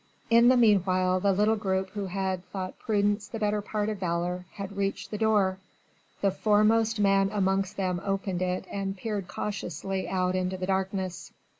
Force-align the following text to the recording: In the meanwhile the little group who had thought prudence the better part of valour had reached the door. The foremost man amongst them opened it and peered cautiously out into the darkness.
In 0.31 0.47
the 0.47 0.57
meanwhile 0.57 1.19
the 1.19 1.31
little 1.31 1.55
group 1.55 1.91
who 1.91 2.07
had 2.07 2.43
thought 2.49 2.79
prudence 2.79 3.27
the 3.27 3.37
better 3.37 3.61
part 3.61 3.87
of 3.87 3.99
valour 3.99 4.47
had 4.53 4.75
reached 4.75 5.11
the 5.11 5.17
door. 5.19 5.59
The 6.21 6.31
foremost 6.31 6.99
man 6.99 7.29
amongst 7.31 7.77
them 7.77 8.01
opened 8.03 8.41
it 8.41 8.65
and 8.71 8.97
peered 8.97 9.27
cautiously 9.27 10.09
out 10.09 10.33
into 10.33 10.57
the 10.57 10.65
darkness. 10.65 11.33